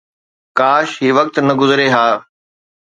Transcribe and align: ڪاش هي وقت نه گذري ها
ڪاش 0.59 0.89
هي 1.03 1.09
وقت 1.17 1.35
نه 1.47 1.53
گذري 1.61 1.87
ها 1.95 2.07